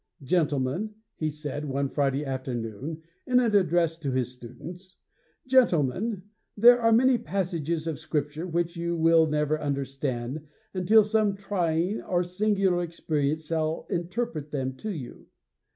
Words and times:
'Gentlemen,' 0.23 0.95
he 1.17 1.29
said, 1.29 1.65
one 1.65 1.87
Friday 1.87 2.25
afternoon, 2.25 3.03
in 3.27 3.39
an 3.39 3.53
address 3.55 3.99
to 3.99 4.09
his 4.11 4.31
students, 4.31 4.97
'Gentlemen, 5.45 6.23
there 6.57 6.81
are 6.81 6.91
many 6.91 7.19
passages 7.19 7.85
of 7.85 7.99
Scripture 7.99 8.47
which 8.47 8.75
you 8.75 8.95
will 8.97 9.27
never 9.27 9.61
understand 9.61 10.47
until 10.73 11.03
some 11.03 11.35
trying 11.35 12.01
or 12.01 12.23
singular 12.23 12.81
experience 12.81 13.45
shall 13.45 13.85
interpret 13.91 14.49
them 14.49 14.73
to 14.77 14.89
you. 14.89 15.27